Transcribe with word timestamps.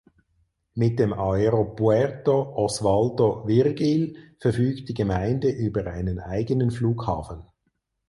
Mit 0.73 0.97
dem 0.97 1.13
Aeropuerto 1.13 2.55
Osvaldo 2.57 3.43
Virgil 3.47 4.15
verfügt 4.39 4.89
die 4.89 4.95
Gemeinde 4.95 5.49
über 5.51 5.85
einen 5.85 6.17
eigenen 6.19 6.71
Flughafen. 6.71 7.43